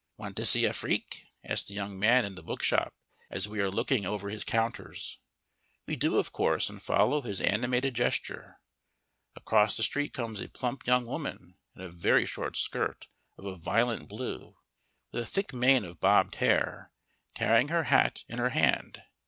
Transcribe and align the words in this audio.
"Want 0.17 0.35
to 0.37 0.47
see 0.47 0.65
a 0.65 0.73
freak?" 0.73 1.27
asks 1.43 1.67
the 1.67 1.75
young 1.75 1.99
man 1.99 2.25
in 2.25 2.33
the 2.33 2.41
bookshop 2.41 2.95
as 3.29 3.47
we 3.47 3.59
are 3.59 3.69
looking 3.69 4.03
over 4.03 4.31
his 4.31 4.43
counters. 4.43 5.19
We 5.85 5.95
do, 5.95 6.17
of 6.17 6.31
course, 6.31 6.71
and 6.71 6.81
follow 6.81 7.21
his 7.21 7.39
animated 7.39 7.93
gesture. 7.93 8.59
Across 9.35 9.77
the 9.77 9.83
street 9.83 10.11
comes 10.11 10.41
a 10.41 10.49
plump 10.49 10.87
young 10.87 11.05
woman, 11.05 11.59
in 11.75 11.81
a 11.83 11.89
very 11.89 12.25
short 12.25 12.57
skirt 12.57 13.09
of 13.37 13.45
a 13.45 13.55
violent 13.55 14.09
blue, 14.09 14.57
with 15.11 15.21
a 15.21 15.25
thick 15.27 15.53
mane 15.53 15.85
of 15.85 15.99
bobbed 15.99 16.33
hair, 16.41 16.91
carrying 17.35 17.67
her 17.67 17.83
hat 17.83 18.23
in 18.27 18.39
her 18.39 18.49
hand. 18.49 19.03